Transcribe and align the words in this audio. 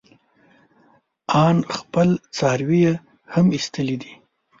ان 1.43 1.57
خپل 1.77 2.09
څاروي 2.37 2.79
يې 2.85 2.93
هم 3.33 3.45
ايستلي 3.55 3.97
دي. 4.01 4.13